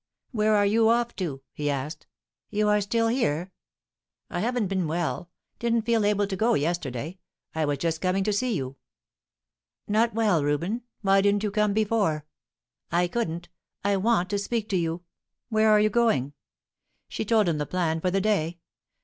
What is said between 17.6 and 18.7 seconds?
plan for the day.